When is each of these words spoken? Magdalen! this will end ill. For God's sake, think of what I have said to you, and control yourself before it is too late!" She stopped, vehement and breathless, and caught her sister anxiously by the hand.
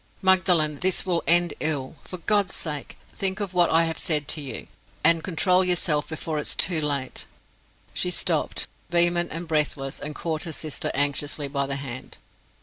Magdalen! 0.23 0.79
this 0.79 1.05
will 1.05 1.21
end 1.27 1.53
ill. 1.59 1.95
For 2.05 2.17
God's 2.17 2.55
sake, 2.55 2.97
think 3.13 3.39
of 3.39 3.53
what 3.53 3.69
I 3.69 3.83
have 3.85 3.99
said 3.99 4.27
to 4.29 4.41
you, 4.41 4.65
and 5.03 5.23
control 5.23 5.63
yourself 5.63 6.09
before 6.09 6.39
it 6.39 6.41
is 6.41 6.55
too 6.55 6.81
late!" 6.81 7.27
She 7.93 8.09
stopped, 8.09 8.65
vehement 8.89 9.29
and 9.31 9.47
breathless, 9.47 9.99
and 9.99 10.15
caught 10.15 10.45
her 10.45 10.53
sister 10.53 10.89
anxiously 10.95 11.47
by 11.47 11.67
the 11.67 11.75
hand. 11.75 12.17